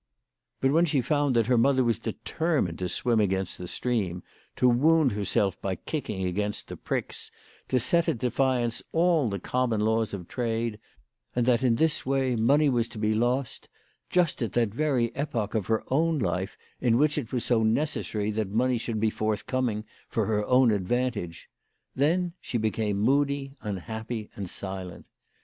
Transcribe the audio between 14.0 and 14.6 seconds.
just at